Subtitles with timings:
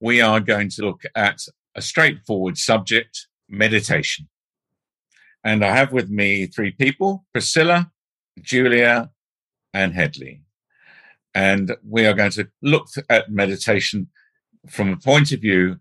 [0.00, 1.40] we are going to look at
[1.74, 4.28] a straightforward subject meditation.
[5.44, 7.92] And I have with me three people Priscilla,
[8.40, 9.10] Julia,
[9.72, 10.42] and Hedley.
[11.34, 14.08] And we are going to look at meditation
[14.68, 15.76] from a point of view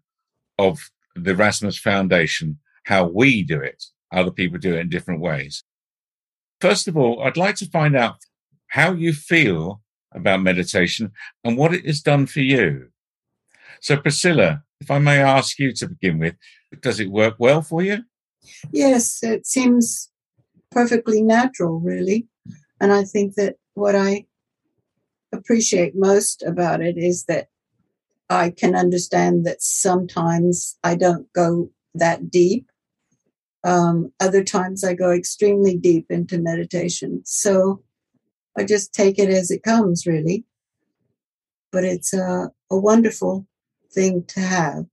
[0.57, 3.83] of the Erasmus Foundation, how we do it.
[4.11, 5.63] Other people do it in different ways.
[6.61, 8.17] First of all, I'd like to find out
[8.67, 9.81] how you feel
[10.13, 11.11] about meditation
[11.43, 12.89] and what it has done for you.
[13.81, 16.35] So, Priscilla, if I may ask you to begin with,
[16.81, 18.03] does it work well for you?
[18.71, 20.09] Yes, it seems
[20.71, 22.27] perfectly natural, really.
[22.79, 24.25] And I think that what I
[25.31, 27.47] appreciate most about it is that
[28.29, 32.67] I can understand that sometimes I don't go that deep.
[33.63, 37.21] Um, other times I go extremely deep into meditation.
[37.25, 37.83] So
[38.57, 40.45] I just take it as it comes, really.
[41.71, 43.47] But it's a, a wonderful
[43.91, 44.85] thing to have.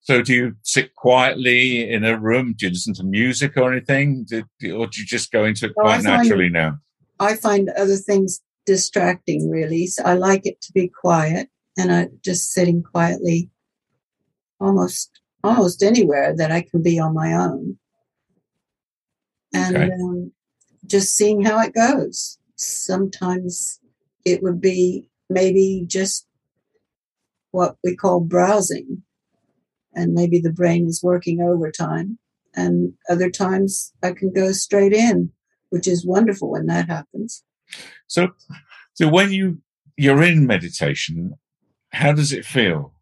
[0.00, 2.54] So, do you sit quietly in a room?
[2.56, 4.26] Do you listen to music or anything?
[4.32, 6.78] or do you just go into it quite naturally now?
[7.20, 9.86] I find other things distracting, really.
[9.86, 13.50] So, I like it to be quiet and I just sitting quietly
[14.60, 17.78] almost almost anywhere that I can be on my own.
[19.54, 19.90] And okay.
[19.92, 20.32] um,
[20.86, 22.38] just seeing how it goes.
[22.56, 23.80] Sometimes
[24.24, 26.26] it would be maybe just
[27.50, 29.02] what we call browsing.
[29.94, 32.18] And maybe the brain is working overtime.
[32.54, 35.30] And other times I can go straight in,
[35.70, 37.42] which is wonderful when that happens.
[38.06, 38.28] So,
[38.94, 39.60] so when you
[39.96, 41.34] you're in meditation,
[41.90, 42.94] how does it feel?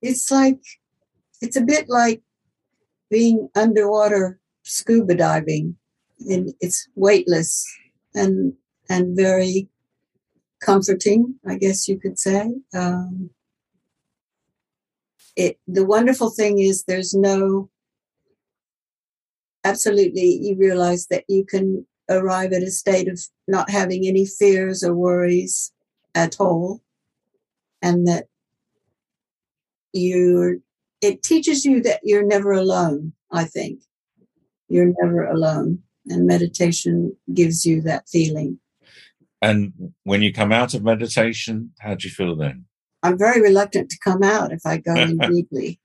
[0.00, 0.60] It's like
[1.40, 2.22] it's a bit like
[3.10, 5.76] being underwater scuba diving,
[6.20, 7.66] and it's weightless
[8.14, 8.52] and
[8.88, 9.68] and very
[10.60, 12.54] comforting, I guess you could say.
[12.74, 13.30] Um,
[15.36, 17.70] it, the wonderful thing is there's no,
[19.64, 24.82] absolutely, you realize that you can arrive at a state of not having any fears
[24.82, 25.72] or worries
[26.14, 26.82] at all.
[27.80, 28.26] And that
[29.92, 30.56] you're,
[31.00, 33.82] it teaches you that you're never alone, I think.
[34.68, 35.82] You're never alone.
[36.08, 38.58] And meditation gives you that feeling.
[39.40, 42.64] And when you come out of meditation, how do you feel then?
[43.02, 45.80] I'm very reluctant to come out if I go in deeply.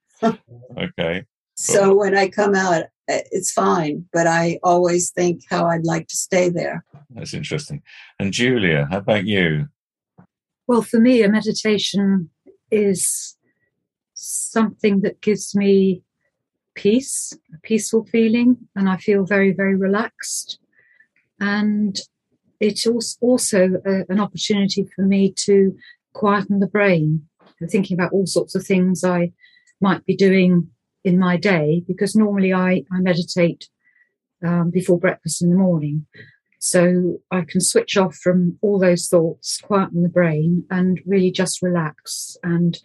[0.78, 1.26] okay.
[1.56, 6.08] So when I come out, eh, it's fine, but I always think how I'd like
[6.08, 6.84] to stay there.
[7.12, 7.84] That's interesting.
[8.20, 9.68] And Julia, how about you?
[10.66, 12.32] Well, for me, a meditation
[12.72, 13.38] is
[14.14, 16.02] something that gives me
[16.76, 20.58] peace, a peaceful feeling, and I feel very, very relaxed.
[21.40, 22.00] And
[22.60, 22.88] it's
[23.22, 25.76] also a, an opportunity for me to
[26.14, 27.28] quieten the brain,
[27.70, 29.32] thinking about all sorts of things I
[29.82, 30.70] might be doing
[31.04, 33.68] in my day, because normally I, I meditate
[34.46, 36.06] um, before breakfast in the morning.
[36.60, 41.62] So I can switch off from all those thoughts, quieten the brain, and really just
[41.62, 42.38] relax.
[42.42, 42.80] And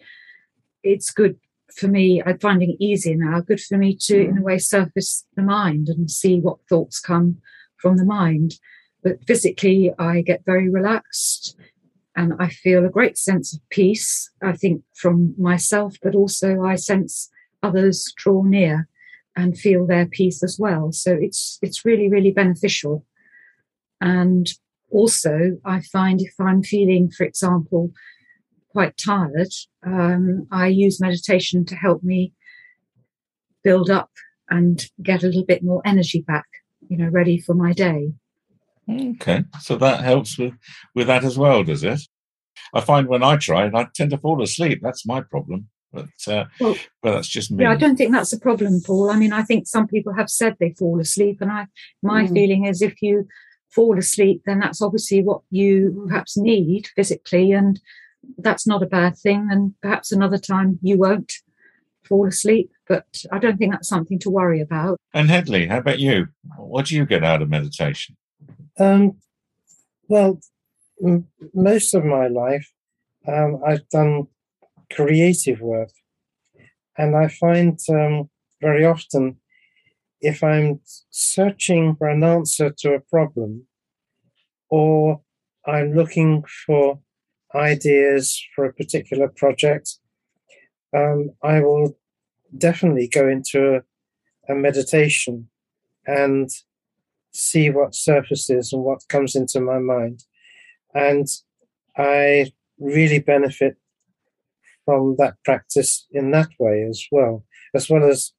[0.83, 1.37] it's good
[1.73, 2.21] for me.
[2.25, 3.39] I'm finding it easier now.
[3.39, 7.37] Good for me to, in a way, surface the mind and see what thoughts come
[7.77, 8.55] from the mind.
[9.03, 11.55] But physically, I get very relaxed
[12.15, 16.75] and I feel a great sense of peace, I think, from myself, but also I
[16.75, 17.29] sense
[17.63, 18.89] others draw near
[19.35, 20.91] and feel their peace as well.
[20.91, 23.05] So it's it's really, really beneficial.
[24.01, 24.47] And
[24.91, 27.93] also I find if I'm feeling, for example,
[28.69, 29.53] quite tired,
[29.85, 32.33] um, I use meditation to help me
[33.63, 34.11] build up
[34.49, 36.47] and get a little bit more energy back,
[36.89, 38.13] you know, ready for my day.
[38.89, 40.53] Okay, so that helps with
[40.95, 42.01] with that as well, does it?
[42.73, 44.79] I find when I try it, I tend to fall asleep.
[44.81, 45.69] That's my problem.
[45.91, 47.63] But uh, well, but that's just me.
[47.63, 49.09] Yeah, I don't think that's a problem, Paul.
[49.09, 51.67] I mean, I think some people have said they fall asleep, and I
[52.03, 52.33] my mm.
[52.33, 53.27] feeling is if you
[53.69, 57.79] fall asleep, then that's obviously what you perhaps need physically, and
[58.37, 59.47] that's not a bad thing.
[59.51, 61.33] And perhaps another time you won't
[62.03, 64.99] fall asleep, but I don't think that's something to worry about.
[65.13, 66.27] And Hedley, how about you?
[66.57, 68.15] What do you get out of meditation?
[68.79, 69.17] Um,
[70.07, 70.39] well,
[71.05, 72.71] m- most of my life,
[73.27, 74.27] um, I've done
[74.91, 75.91] creative work.
[76.97, 78.29] And I find um,
[78.61, 79.37] very often
[80.21, 83.67] if I'm searching for an answer to a problem
[84.69, 85.21] or
[85.65, 86.99] I'm looking for
[87.55, 89.97] ideas for a particular project,
[90.95, 91.97] um, I will
[92.57, 95.49] definitely go into a, a meditation
[96.05, 96.49] and
[97.31, 100.23] see what surfaces and what comes into my mind.
[100.93, 101.27] And
[101.97, 103.77] I really benefit
[104.85, 107.45] from that practice in that way as well,
[107.75, 108.33] as well as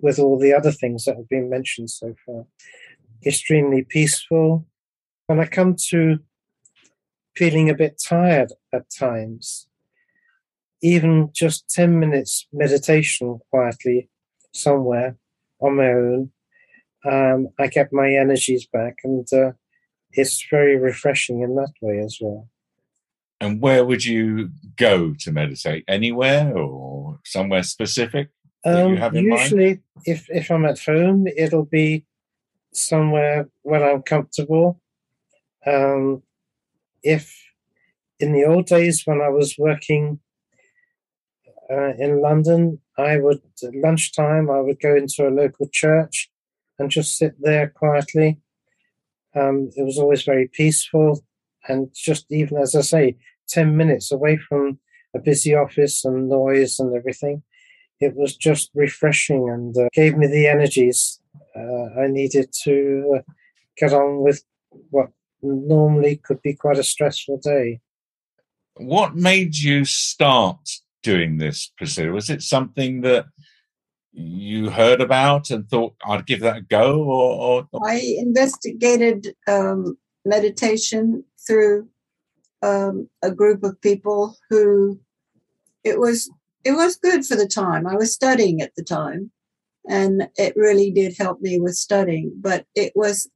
[0.00, 2.46] with all the other things that have been mentioned so far.
[3.26, 4.66] Extremely peaceful.
[5.26, 6.20] When I come to
[7.34, 9.68] feeling a bit tired at times,
[10.80, 14.08] even just 10 minutes meditation quietly
[14.52, 15.16] somewhere
[15.60, 16.30] on my own,
[17.04, 19.52] um, I kept my energies back and uh,
[20.12, 22.48] it's very refreshing in that way as well.
[23.40, 25.84] And where would you go to meditate?
[25.86, 28.30] Anywhere or somewhere specific?
[28.64, 32.04] Um, usually, if if I'm at home, it'll be
[32.72, 34.80] somewhere where I'm comfortable.
[35.64, 36.22] Um,
[37.04, 37.32] if
[38.18, 40.18] in the old days when I was working
[41.70, 46.28] uh, in London, I would at lunchtime I would go into a local church
[46.78, 48.38] and just sit there quietly.
[49.34, 51.24] Um, it was always very peaceful,
[51.68, 53.16] and just even as I say,
[53.48, 54.78] ten minutes away from
[55.14, 57.42] a busy office and noise and everything
[58.00, 61.20] it was just refreshing and uh, gave me the energies
[61.56, 63.32] uh, I needed to uh,
[63.76, 64.42] get on with
[64.90, 65.08] what
[65.42, 67.80] normally could be quite a stressful day.
[68.74, 70.58] What made you start
[71.02, 72.12] doing this, Priscilla?
[72.12, 73.26] Was it something that
[74.18, 77.02] you heard about and thought I'd give that a go?
[77.02, 77.86] Or, or...
[77.86, 81.88] I investigated um, meditation through
[82.62, 85.00] um, a group of people who
[85.84, 86.30] it was
[86.64, 87.86] it was good for the time.
[87.86, 89.30] I was studying at the time,
[89.88, 93.30] and it really did help me with studying, but it was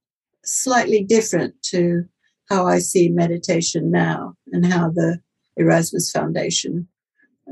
[0.45, 2.05] slightly different to
[2.51, 5.21] how I see meditation now and how the
[5.57, 6.89] Erasmus Foundation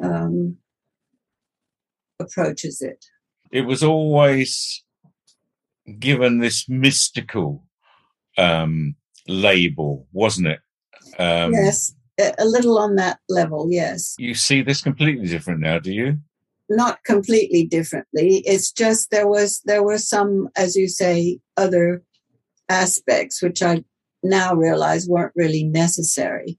[0.02, 0.56] um,
[2.18, 3.06] approaches it.
[3.50, 4.84] It was always
[5.98, 7.64] given this mystical
[8.38, 8.94] um,
[9.26, 10.60] label, wasn't it?
[11.18, 14.14] Um, yes, a little on that level, yes.
[14.18, 16.18] You see this completely different now, do you?
[16.68, 18.42] Not completely differently.
[18.46, 22.02] It's just there was there were some, as you say, other
[22.68, 23.84] aspects which I
[24.22, 26.58] now realize weren't really necessary.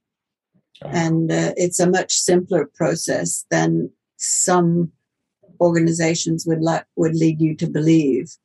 [0.83, 0.89] Oh.
[0.89, 4.91] And uh, it's a much simpler process than some
[5.61, 8.35] organizations would like would lead you to believe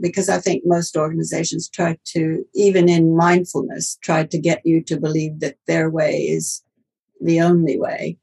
[0.00, 4.98] because I think most organizations try to, even in mindfulness, try to get you to
[4.98, 6.62] believe that their way is
[7.20, 8.18] the only way.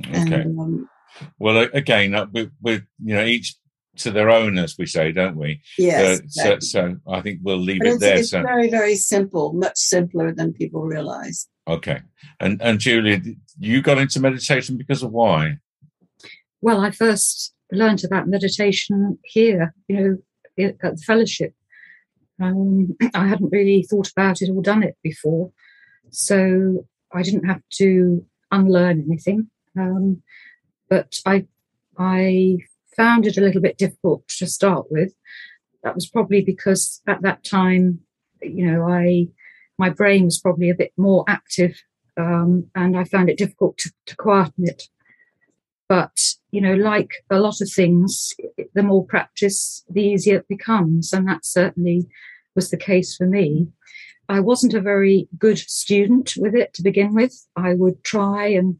[0.00, 0.12] Okay.
[0.14, 0.90] And, um,
[1.38, 3.54] well, again, uh, with, with you know each
[3.98, 5.62] to their own, as we say, don't we?
[5.78, 6.20] Yes.
[6.20, 8.18] Uh, so, so, I think we'll leave but it it's, there.
[8.18, 8.42] It's so.
[8.42, 11.48] very, very simple, much simpler than people realize.
[11.66, 12.00] Okay.
[12.38, 13.20] And and Julia,
[13.58, 15.58] you got into meditation because of why?
[16.60, 19.74] Well, I first learned about meditation here.
[19.88, 20.18] You know,
[20.58, 21.54] at the fellowship.
[22.40, 25.52] Um, I hadn't really thought about it or done it before,
[26.10, 29.50] so I didn't have to unlearn anything.
[29.78, 30.22] Um,
[30.88, 31.46] but I,
[31.98, 32.58] I
[32.96, 35.12] found it a little bit difficult to start with.
[35.82, 38.00] That was probably because at that time,
[38.42, 39.28] you know, I
[39.78, 41.82] my brain was probably a bit more active,
[42.16, 44.84] um, and I found it difficult to, to quieten it.
[45.88, 46.18] But,
[46.50, 48.34] you know, like a lot of things,
[48.74, 51.12] the more practice, the easier it becomes.
[51.12, 52.06] And that certainly
[52.54, 53.68] was the case for me.
[54.28, 57.46] I wasn't a very good student with it to begin with.
[57.56, 58.76] I would try and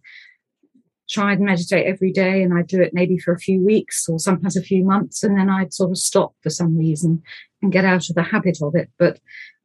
[1.08, 4.18] try and meditate every day and I'd do it maybe for a few weeks or
[4.18, 7.23] sometimes a few months and then I'd sort of stop for some reason
[7.62, 8.90] and get out of the habit of it.
[8.99, 9.20] But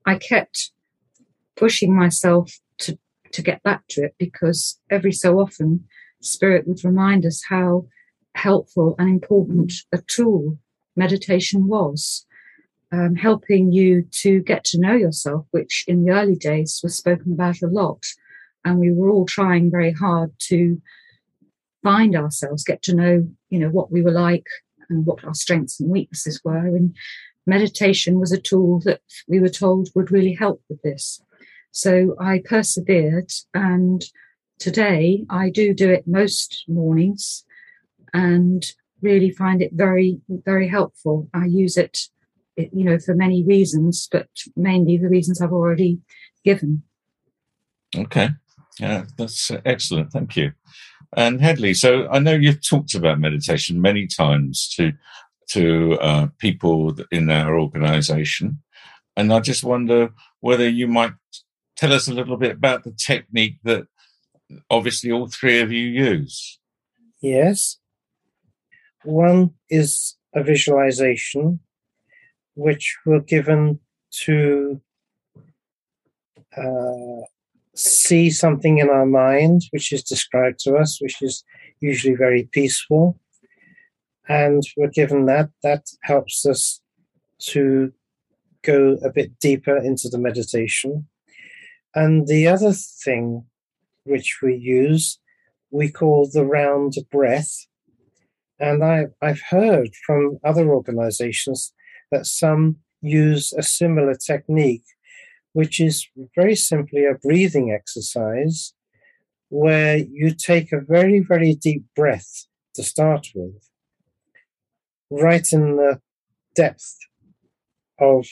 [0.05, 0.72] I kept
[1.55, 2.98] pushing myself to,
[3.31, 5.86] to get back to it because every so often
[6.21, 7.85] Spirit would remind us how
[8.35, 10.57] helpful and important a tool
[10.95, 12.25] meditation was,
[12.91, 17.33] um, helping you to get to know yourself, which in the early days was spoken
[17.33, 18.03] about a lot.
[18.63, 20.81] And we were all trying very hard to
[21.83, 24.45] find ourselves, get to know, you know, what we were like
[24.89, 26.67] and what our strengths and weaknesses were.
[26.67, 26.95] And
[27.47, 31.21] meditation was a tool that we were told would really help with this.
[31.71, 34.03] So I persevered and
[34.62, 37.44] today, I do do it most mornings
[38.13, 38.63] and
[39.01, 41.27] really find it very, very helpful.
[41.34, 41.98] I use it,
[42.56, 46.00] you know, for many reasons, but mainly the reasons I've already
[46.46, 46.84] given.
[47.98, 48.30] Okay.
[48.80, 50.12] Yeah, that's excellent.
[50.12, 50.53] Thank you.
[51.18, 54.94] And Hedley, so I know you've talked about meditation many times to
[55.50, 58.62] to uh, people in our organisation,
[59.18, 61.12] and I just wonder whether you might
[61.75, 63.88] tell us a little bit about the technique that
[64.70, 66.60] obviously all three of you use.
[67.22, 67.77] Yes.
[69.03, 71.60] One is a visualization,
[72.55, 73.79] which we're given
[74.25, 74.81] to
[76.55, 77.22] uh,
[77.75, 81.43] see something in our mind, which is described to us, which is
[81.79, 83.20] usually very peaceful.
[84.27, 85.50] And we're given that.
[85.63, 86.81] That helps us
[87.39, 87.91] to
[88.62, 91.08] go a bit deeper into the meditation.
[91.96, 93.46] And the other thing
[94.03, 95.20] which we use,
[95.70, 97.67] we call the round breath.
[98.60, 101.74] And I, I've heard from other organizations
[102.12, 104.84] that some use a similar technique,
[105.53, 108.74] which is very simply a breathing exercise
[109.50, 113.70] where you take a very, very deep breath to start with,
[115.10, 116.00] right in the
[116.55, 116.98] depth
[118.00, 118.25] of,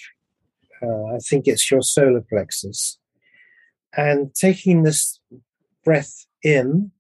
[0.81, 2.99] uh, I think it's your solar plexus.
[3.97, 5.19] And taking this
[5.83, 6.91] breath in,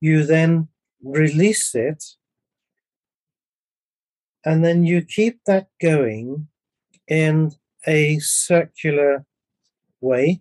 [0.00, 0.68] you then
[1.02, 2.04] release it,
[4.44, 6.48] and then you keep that going
[7.08, 7.52] in
[7.86, 9.24] a circular
[10.00, 10.40] way.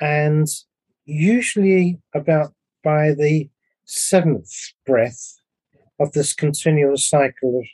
[0.00, 0.46] And
[1.04, 2.52] usually, about
[2.84, 3.50] by the
[3.84, 4.52] seventh
[4.86, 5.40] breath
[5.98, 7.66] of this continuous cycle of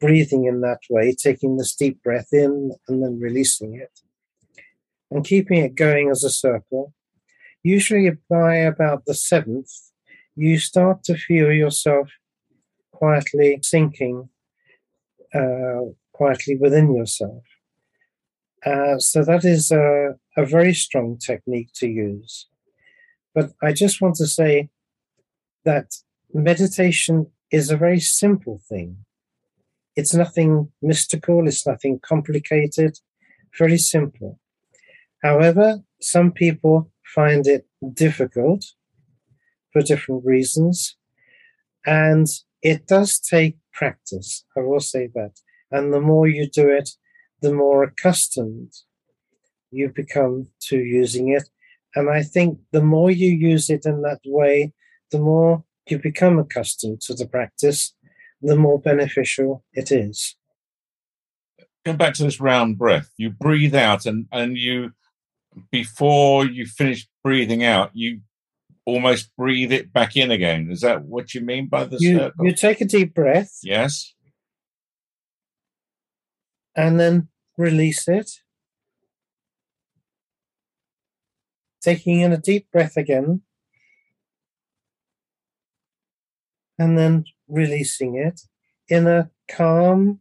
[0.00, 4.00] breathing in that way, taking this deep breath in and then releasing it,
[5.10, 6.92] and keeping it going as a circle,
[7.62, 9.70] usually by about the seventh,
[10.34, 12.10] you start to feel yourself
[12.92, 14.28] quietly sinking
[15.34, 15.80] uh,
[16.12, 17.42] quietly within yourself.
[18.64, 22.46] Uh, so that is a, a very strong technique to use.
[23.34, 24.68] But I just want to say
[25.64, 25.86] that
[26.32, 28.98] meditation is a very simple thing.
[29.96, 32.98] It's nothing mystical, it's nothing complicated,
[33.58, 34.38] very simple.
[35.22, 38.64] However, some people find it difficult
[39.72, 40.96] for different reasons.
[41.84, 42.26] And
[42.62, 45.32] it does take practice, I will say that.
[45.70, 46.90] And the more you do it,
[47.40, 48.72] the more accustomed
[49.70, 51.48] you become to using it.
[51.94, 54.72] And I think the more you use it in that way,
[55.10, 57.94] the more you become accustomed to the practice,
[58.40, 60.36] the more beneficial it is.
[61.84, 64.92] Going back to this round breath, you breathe out and, and you
[65.70, 68.20] before you finish breathing out, you
[68.84, 70.70] almost breathe it back in again.
[70.70, 72.46] Is that what you mean by the you, circle?
[72.46, 73.58] You take a deep breath.
[73.62, 74.14] Yes.
[76.74, 78.30] And then release it.
[81.82, 83.42] Taking in a deep breath again.
[86.78, 88.40] And then releasing it
[88.88, 90.20] in a calm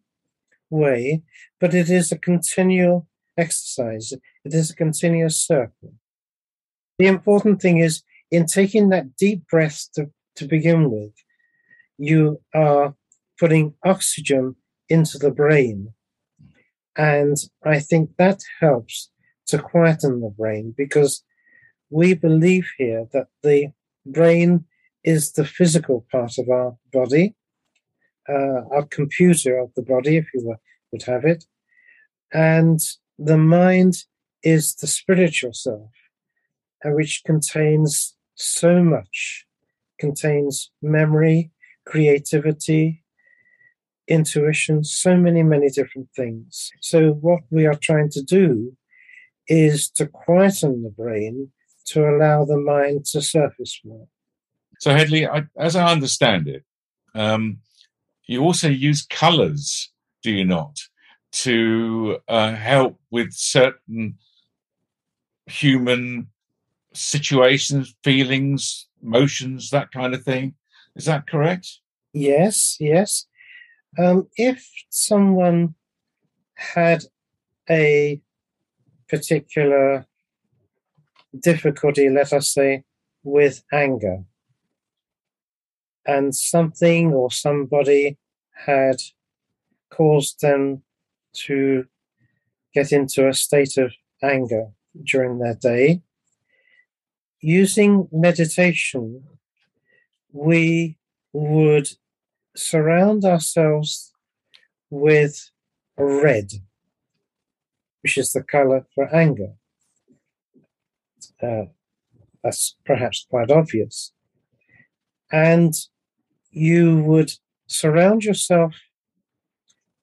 [0.70, 1.24] way,
[1.60, 3.08] but it is a continual
[3.42, 4.14] exercise.
[4.46, 5.94] It is a continuous circle.
[6.98, 11.14] The important thing is in taking that deep breath to, to begin with,
[11.98, 12.96] you are
[13.40, 14.56] putting oxygen
[14.88, 15.94] into the brain.
[16.96, 19.10] And I think that helps
[19.48, 21.24] to quieten the brain because
[21.90, 23.72] we believe here that the
[24.06, 24.66] brain
[25.04, 27.36] is the physical part of our body,
[28.30, 30.56] uh, our computer of the body, if you
[30.92, 31.46] would have it.
[32.34, 32.80] And
[33.18, 34.03] the mind
[34.44, 35.91] is the spiritual self,
[36.84, 39.46] which contains so much,
[40.00, 41.51] contains memory,
[41.86, 43.03] creativity,
[44.08, 46.72] intuition, so many, many different things.
[46.82, 48.75] So, what we are trying to do
[49.48, 51.51] is to quieten the brain
[51.86, 54.08] to allow the mind to surface more.
[54.80, 56.63] So, Hedley, I, as I understand it,
[57.13, 57.60] um,
[58.27, 59.91] you also use colors,
[60.24, 60.77] do you not?
[61.32, 64.18] To uh, help with certain
[65.46, 66.28] human
[66.94, 70.56] situations, feelings, emotions, that kind of thing.
[70.96, 71.80] Is that correct?
[72.14, 73.28] Yes, yes.
[73.98, 75.76] Um, if someone
[76.56, 77.04] had
[77.70, 78.22] a
[79.08, 80.06] particular
[81.38, 82.84] difficulty, let us say,
[83.24, 84.24] with anger,
[86.06, 88.18] and something or somebody
[88.66, 88.98] had
[89.90, 90.84] caused them
[91.34, 91.86] to
[92.74, 94.68] get into a state of anger
[95.04, 96.02] during their day.
[97.42, 99.24] Using meditation,
[100.32, 100.98] we
[101.34, 101.90] would
[102.56, 104.14] surround ourselves
[104.90, 105.52] with
[105.98, 106.52] red,
[108.02, 109.54] which is the color for anger.
[111.42, 111.66] Uh,
[112.44, 114.14] that's perhaps quite obvious.
[115.32, 115.74] and
[116.52, 117.32] you would
[117.68, 118.76] surround yourself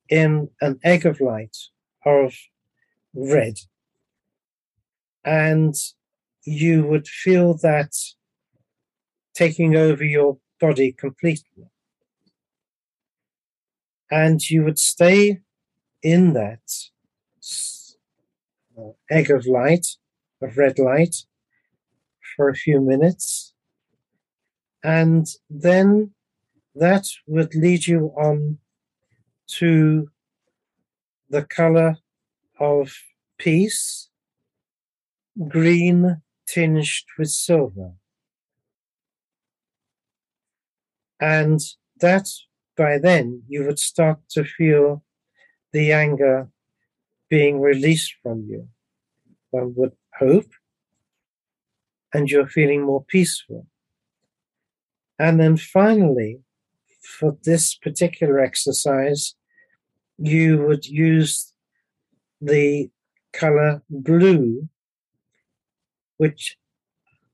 [0.08, 1.56] in an egg of light
[2.04, 2.34] of
[3.14, 3.54] red.
[5.24, 5.74] And
[6.44, 7.92] you would feel that
[9.34, 11.70] taking over your body completely.
[14.10, 15.40] And you would stay
[16.02, 16.60] in that
[19.10, 19.86] egg of light,
[20.40, 21.16] of red light,
[22.36, 23.54] for a few minutes.
[24.82, 26.12] And then
[26.74, 28.58] that would lead you on
[29.48, 30.10] to
[31.30, 31.96] the color
[32.58, 32.92] of
[33.38, 34.08] peace,
[35.46, 37.92] green tinged with silver.
[41.20, 41.60] And
[42.00, 42.28] that
[42.76, 45.02] by then you would start to feel
[45.72, 46.48] the anger
[47.28, 48.68] being released from you.
[49.50, 50.50] One would hope.
[52.12, 53.66] And you're feeling more peaceful.
[55.18, 56.40] And then finally,
[57.02, 59.34] for this particular exercise,
[60.18, 61.52] you would use
[62.40, 62.90] the
[63.32, 64.68] color blue,
[66.16, 66.56] which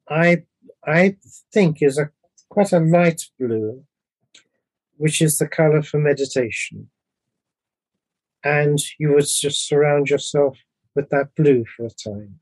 [0.09, 0.45] I
[0.87, 1.17] I
[1.53, 2.11] think is a
[2.50, 3.85] quite a light blue,
[4.97, 6.91] which is the color for meditation.
[8.45, 10.59] And you would just surround yourself
[10.95, 12.41] with that blue for a time.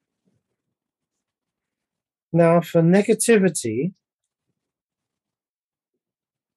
[2.32, 3.92] Now, for negativity,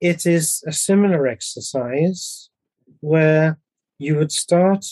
[0.01, 2.50] it is a similar exercise
[3.01, 3.60] where
[3.98, 4.86] you would start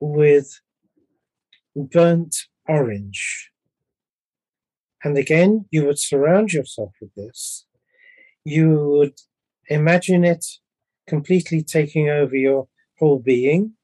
[0.00, 0.60] with
[1.74, 2.34] burnt
[2.66, 3.50] orange.
[5.04, 7.66] And again, you would surround yourself with this.
[8.44, 9.18] You would
[9.68, 10.44] imagine it
[11.06, 13.74] completely taking over your whole being,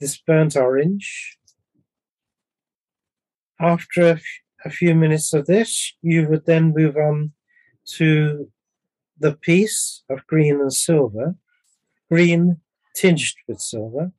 [0.00, 1.38] this burnt orange.
[3.60, 4.20] After
[4.64, 7.32] a, few minutes of this, you would then move on
[7.96, 8.50] to
[9.18, 11.34] the piece of green and silver,
[12.10, 12.60] green
[12.94, 14.12] tinged with silver.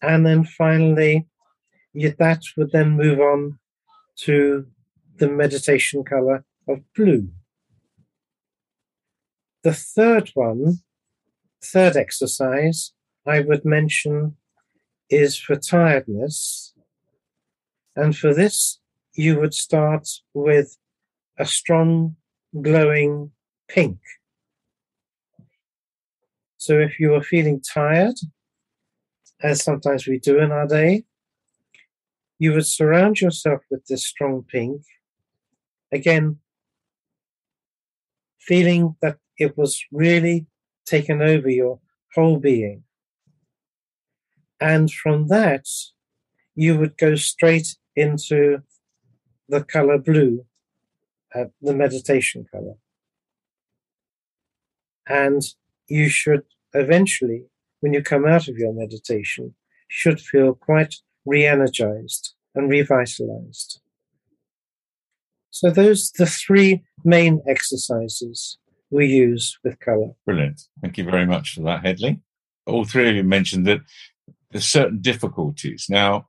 [0.00, 1.26] And then finally,
[1.94, 3.58] that would then move on
[4.16, 4.66] to
[5.16, 7.28] the meditation color of blue.
[9.62, 10.78] The third one,
[11.62, 12.92] third exercise,
[13.24, 14.36] I would mention
[15.08, 16.74] is for tiredness.
[17.94, 18.80] And for this,
[19.14, 20.76] you would start with
[21.38, 22.16] a strong
[22.60, 23.30] glowing
[23.68, 23.98] pink.
[26.64, 28.14] So if you are feeling tired,
[29.42, 31.02] as sometimes we do in our day,
[32.38, 34.82] you would surround yourself with this strong pink.
[35.90, 36.38] Again,
[38.38, 40.46] feeling that it was really
[40.86, 41.80] taken over your
[42.14, 42.84] whole being.
[44.60, 45.66] And from that,
[46.54, 48.62] you would go straight into
[49.48, 50.46] the color blue,
[51.34, 52.76] uh, the meditation color.
[55.08, 55.42] And
[55.92, 57.44] you should eventually,
[57.80, 59.54] when you come out of your meditation,
[59.88, 60.94] should feel quite
[61.26, 63.80] re-energized and revitalized.
[65.50, 68.58] So those the three main exercises
[68.90, 70.10] we use with color.
[70.24, 70.62] Brilliant.
[70.80, 72.20] Thank you very much for that, Hedley.
[72.66, 73.80] All three of you mentioned that
[74.50, 75.86] there's certain difficulties.
[75.90, 76.28] Now,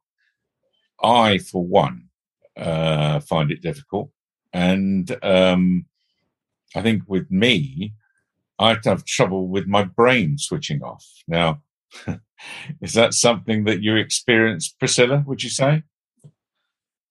[1.02, 2.10] I, for one,
[2.58, 4.10] uh, find it difficult.
[4.52, 5.86] And um,
[6.76, 7.94] I think with me,
[8.64, 11.06] I have trouble with my brain switching off.
[11.28, 11.62] Now,
[12.82, 15.84] is that something that you experienced, Priscilla, would you say,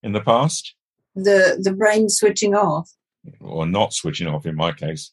[0.03, 0.75] in the past?
[1.15, 2.91] The the brain switching off.
[3.41, 5.13] Or not switching off in my case?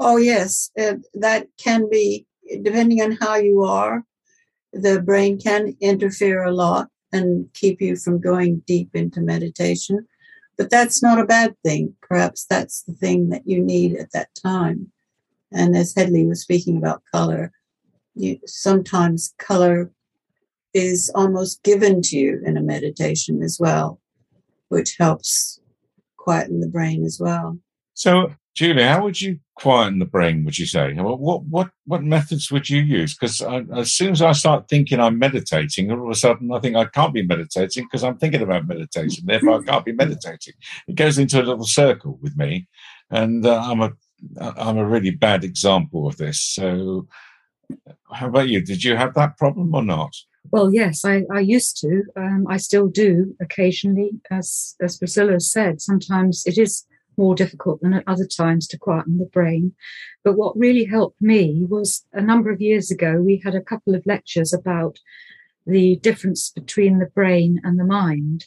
[0.00, 2.26] Oh yes, uh, that can be
[2.62, 4.02] depending on how you are.
[4.72, 10.04] The brain can interfere a lot and keep you from going deep into meditation.
[10.56, 11.94] But that's not a bad thing.
[12.02, 14.90] Perhaps that's the thing that you need at that time.
[15.52, 17.52] And as Hedley was speaking about color,
[18.14, 19.90] you, sometimes color
[20.74, 24.00] is almost given to you in a meditation as well,
[24.68, 25.60] which helps
[26.16, 27.58] quieten the brain as well.
[27.94, 30.44] So, Julie, how would you quieten the brain?
[30.44, 30.92] Would you say?
[30.94, 33.16] What what what methods would you use?
[33.16, 36.76] Because as soon as I start thinking I'm meditating, all of a sudden I think
[36.76, 39.24] I can't be meditating because I'm thinking about meditation.
[39.26, 40.54] Therefore, I can't be meditating.
[40.88, 42.66] It goes into a little circle with me,
[43.10, 43.92] and uh, I'm a
[44.40, 46.42] I'm a really bad example of this.
[46.42, 47.06] So,
[48.12, 48.60] how about you?
[48.60, 50.14] Did you have that problem or not?
[50.50, 52.04] Well, yes, I, I used to.
[52.16, 55.80] Um, I still do occasionally, as as Priscilla said.
[55.80, 56.86] Sometimes it is
[57.18, 59.74] more difficult than at other times to quieten the brain.
[60.24, 63.94] But what really helped me was a number of years ago, we had a couple
[63.94, 64.98] of lectures about
[65.66, 68.46] the difference between the brain and the mind.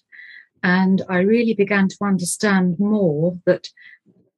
[0.64, 3.68] And I really began to understand more that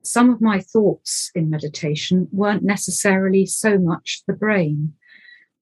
[0.04, 4.94] some of my thoughts in meditation weren't necessarily so much the brain.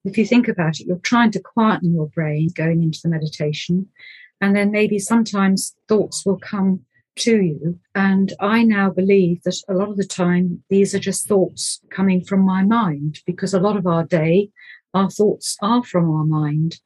[0.03, 3.87] If you think about it, you're trying to quieten your brain going into the meditation,
[4.39, 6.81] and then maybe sometimes thoughts will come
[7.17, 7.79] to you.
[7.93, 12.23] And I now believe that a lot of the time, these are just thoughts coming
[12.23, 14.49] from my mind because a lot of our day,
[14.93, 16.79] our thoughts are from our mind.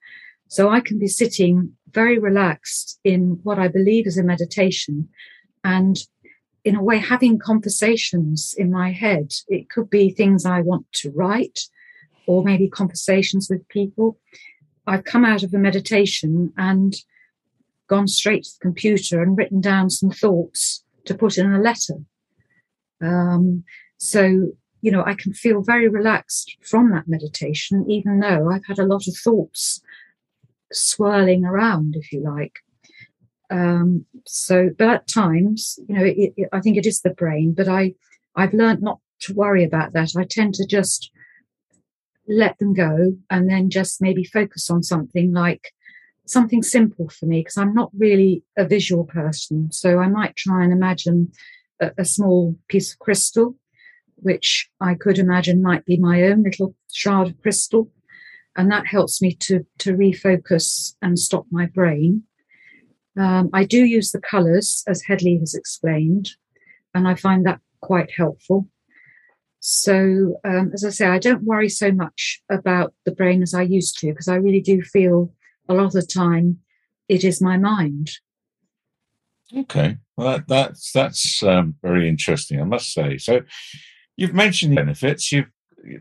[0.47, 5.07] So I can be sitting very relaxed in what I believe is a meditation
[5.63, 5.97] and
[6.65, 9.31] in a way having conversations in my head.
[9.47, 11.59] It could be things I want to write
[12.27, 14.17] or maybe conversations with people.
[14.87, 16.95] I've come out of a meditation and
[17.87, 21.99] gone straight to the computer and written down some thoughts to put in a letter.
[22.99, 23.63] Um,
[23.97, 24.51] so,
[24.81, 28.87] you know, I can feel very relaxed from that meditation, even though I've had a
[28.87, 29.81] lot of thoughts
[30.71, 32.59] swirling around, if you like.
[33.49, 37.53] Um, so, but at times, you know, it, it, I think it is the brain,
[37.55, 37.93] but I,
[38.35, 40.11] I've learned not to worry about that.
[40.17, 41.11] I tend to just
[42.27, 45.71] let them go and then just maybe focus on something like
[46.25, 49.71] something simple for me because I'm not really a visual person.
[49.71, 51.31] So I might try and imagine
[51.79, 53.55] a, a, small piece of crystal,
[54.15, 57.91] which I could imagine might be my own little shard of crystal.
[58.55, 62.23] And that helps me to, to refocus and stop my brain.
[63.17, 66.31] Um, I do use the colours, as Hedley has explained,
[66.93, 68.67] and I find that quite helpful.
[69.59, 73.63] So, um, as I say, I don't worry so much about the brain as I
[73.63, 75.33] used to because I really do feel
[75.67, 76.59] a lot of the time
[77.09, 78.11] it is my mind.
[79.55, 83.17] Okay, well that, that's that's um, very interesting, I must say.
[83.17, 83.41] So,
[84.17, 85.31] you've mentioned benefits.
[85.31, 85.49] You've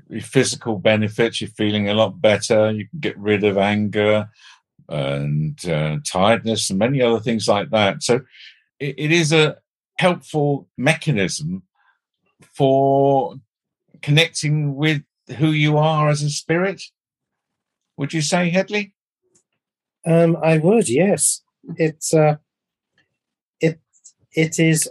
[0.09, 1.41] your physical benefits.
[1.41, 2.71] You're feeling a lot better.
[2.71, 4.29] You can get rid of anger
[4.89, 8.03] and uh, tiredness and many other things like that.
[8.03, 8.21] So,
[8.79, 9.57] it, it is a
[9.99, 11.63] helpful mechanism
[12.57, 13.37] for
[14.03, 15.03] connecting with
[15.39, 16.83] who you are as a spirit.
[17.97, 18.95] Would you say, Hedley?
[20.07, 21.43] Um, I would, yes.
[21.77, 22.37] It's uh,
[23.61, 23.81] it
[24.33, 24.91] it is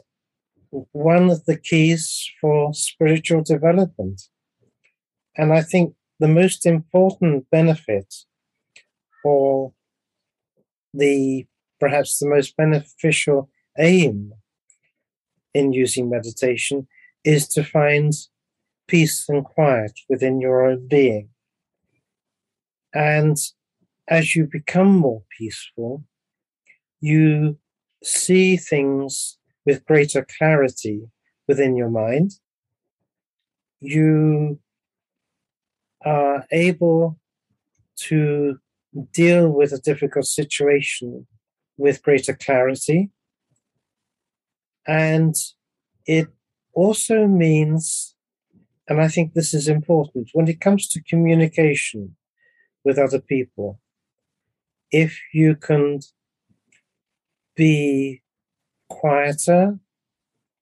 [0.91, 4.23] one of the keys for spiritual development,
[5.37, 8.11] and I think the most important benefit,
[9.23, 9.73] or
[10.93, 11.45] the
[11.79, 14.31] perhaps the most beneficial aim
[15.53, 16.87] in using meditation,
[17.23, 18.13] is to find
[18.87, 21.29] peace and quiet within your own being.
[22.93, 23.37] And
[24.07, 26.03] as you become more peaceful,
[27.01, 27.57] you
[28.03, 31.01] see things with greater clarity
[31.47, 32.31] within your mind.
[33.79, 34.59] You
[36.05, 37.19] are able
[37.95, 38.59] to
[39.11, 41.27] deal with a difficult situation
[41.77, 43.09] with greater clarity.
[44.85, 45.35] And
[46.05, 46.27] it
[46.73, 48.15] also means,
[48.87, 52.15] and I think this is important, when it comes to communication
[52.83, 53.79] with other people,
[54.91, 55.99] if you can
[57.55, 58.21] be
[58.89, 59.79] quieter,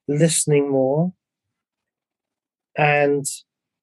[0.08, 1.14] listening more,
[2.78, 3.26] and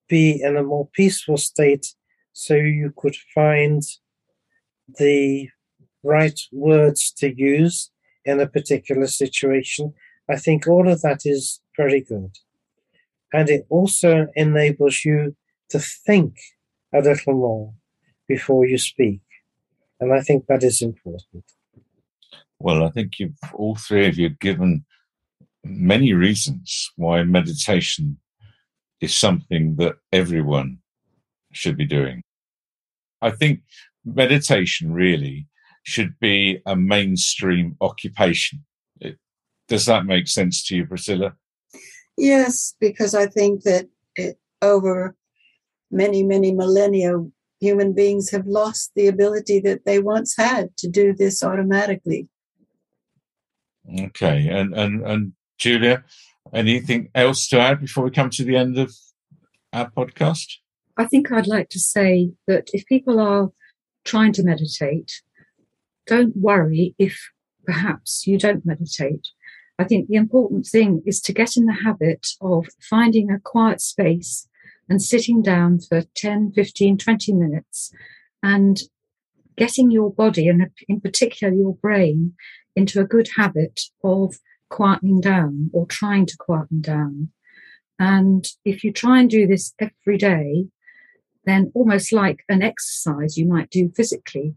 [0.08, 1.94] be in a more peaceful state
[2.32, 3.82] so you could find
[4.98, 5.48] the
[6.03, 7.90] right words to use
[8.24, 9.92] in a particular situation.
[10.29, 12.37] I think all of that is very good.
[13.33, 15.37] And it also enables you
[15.70, 16.35] to think
[16.94, 17.74] a little more
[18.27, 19.20] before you speak.
[20.01, 21.44] And I think that is important.
[22.59, 24.85] Well, I think you've all three of you given
[25.64, 28.18] many reasons why meditation
[29.01, 30.79] is something that everyone
[31.53, 32.22] should be doing.
[33.20, 33.61] I think
[34.04, 35.46] meditation really
[35.82, 38.64] should be a mainstream occupation.
[39.00, 39.18] It,
[39.68, 41.34] does that make sense to you, Priscilla?
[42.16, 45.16] Yes, because I think that it, over
[45.90, 47.24] many, many millennia,
[47.61, 52.28] human beings have lost the ability that they once had to do this automatically.
[54.00, 56.04] Okay, and and and Julia,
[56.52, 58.94] anything else to add before we come to the end of
[59.72, 60.46] our podcast?
[60.96, 63.50] I think I'd like to say that if people are
[64.08, 65.22] trying to meditate,
[66.06, 67.30] don't worry if
[67.66, 69.28] perhaps you don't meditate.
[69.78, 73.80] I think the important thing is to get in the habit of finding a quiet
[73.80, 74.48] space
[74.88, 77.92] and sitting down for 10, 15, 20 minutes
[78.42, 78.80] and
[79.56, 82.32] getting your body and in particular your brain
[82.74, 84.36] into a good habit of
[84.72, 87.28] quietening down or trying to quieten down.
[87.98, 90.68] And if you try and do this every day,
[91.48, 94.54] then almost like an exercise you might do physically,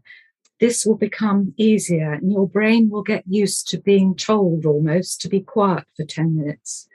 [0.60, 5.28] this will become easier and your brain will get used to being told almost to
[5.28, 6.88] be quiet for 10 minutes.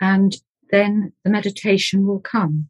[0.00, 0.36] and
[0.70, 2.68] then the meditation will come.